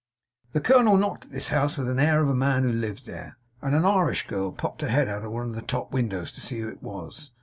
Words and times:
The 0.53 0.61
colonel 0.61 0.97
knocked 0.97 1.25
at 1.25 1.31
this 1.31 1.49
house 1.49 1.77
with 1.77 1.85
the 1.85 2.01
air 2.01 2.23
of 2.23 2.27
a 2.27 2.33
man 2.33 2.63
who 2.63 2.71
lived 2.71 3.05
there; 3.05 3.37
and 3.61 3.75
an 3.75 3.85
Irish 3.85 4.25
girl 4.25 4.51
popped 4.51 4.81
her 4.81 4.89
head 4.89 5.07
out 5.07 5.23
of 5.23 5.31
one 5.31 5.49
of 5.49 5.53
the 5.53 5.61
top 5.61 5.91
windows 5.93 6.31
to 6.31 6.41
see 6.41 6.59
who 6.59 6.69
it 6.69 6.81
was. 6.81 7.29